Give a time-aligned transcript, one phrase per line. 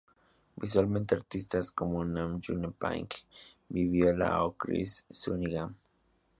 [0.57, 3.23] Visualmente artistas como Nam June Paik,
[3.69, 5.75] Bill Viola, o Chris Cunningham.